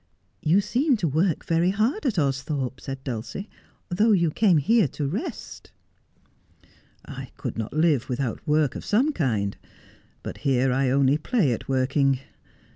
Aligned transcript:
'You 0.41 0.61
seem 0.61 0.97
to 0.97 1.07
work 1.07 1.45
very 1.45 1.69
hard 1.69 2.07
at 2.07 2.17
Austhorpe,' 2.17 2.81
said 2.81 3.03
Dulcie,' 3.03 3.47
though 3.97 4.13
you 4.13 4.31
came 4.31 4.57
here 4.57 4.87
to 4.87 5.07
rest.'' 5.07 5.71
I 7.05 7.29
could 7.37 7.55
not 7.55 7.71
live 7.71 8.09
without 8.09 8.47
work 8.47 8.73
of 8.73 8.83
some 8.83 9.13
kind; 9.13 9.55
but 10.23 10.39
here 10.39 10.73
I 10.73 10.89
only 10.89 11.17
260 11.17 11.17
Just 11.17 11.17
as 11.19 11.19
I 11.19 11.19
Am 11.19 11.21
play 11.21 11.53
at 11.53 11.69
working. 11.69 12.19